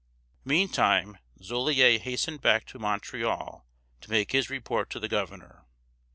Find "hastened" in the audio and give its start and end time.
2.01-2.41